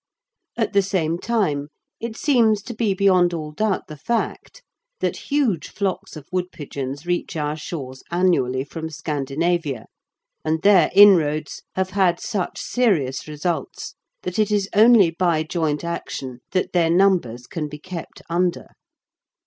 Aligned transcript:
At 0.57 0.73
the 0.73 0.81
same 0.81 1.19
time, 1.19 1.67
it 1.99 2.17
seems 2.17 2.63
to 2.63 2.73
be 2.73 2.95
beyond 2.95 3.35
all 3.35 3.51
doubt 3.51 3.85
the 3.85 3.95
fact 3.95 4.63
that 4.99 5.15
huge 5.29 5.69
flocks 5.69 6.15
of 6.15 6.27
woodpigeons 6.31 7.05
reach 7.05 7.35
our 7.37 7.55
shores 7.55 8.01
annually 8.09 8.63
from 8.63 8.89
Scandinavia, 8.89 9.85
and 10.43 10.63
their 10.63 10.89
inroads 10.95 11.61
have 11.75 11.91
had 11.91 12.19
such 12.19 12.59
serious 12.59 13.27
results 13.27 13.93
that 14.23 14.39
it 14.39 14.49
is 14.49 14.67
only 14.73 15.11
by 15.11 15.43
joint 15.43 15.83
action 15.83 16.39
that 16.51 16.73
their 16.73 16.89
numbers 16.89 17.45
can 17.45 17.69
be 17.69 17.77
kept 17.77 18.23
under. 18.27 18.69